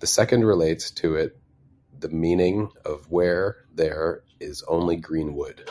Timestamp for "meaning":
2.08-2.72